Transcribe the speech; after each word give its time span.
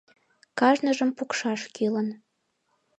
Кажныжым 0.59 1.09
пукшаш 1.17 1.61
кӱлын... 1.75 2.07